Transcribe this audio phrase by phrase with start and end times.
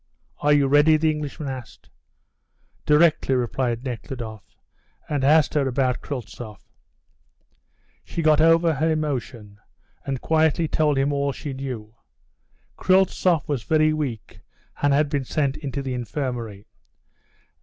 [0.39, 1.91] "Are you ready?" the Englishman asked.
[2.87, 4.43] "Directly," replied Nekhludoff
[5.07, 6.63] and asked her about Kryltzoff.
[8.03, 9.59] She got over her emotion
[10.03, 11.93] and quietly told him all she knew.
[12.77, 14.41] Kryltzoff was very weak
[14.81, 16.65] and had been sent into the infirmary.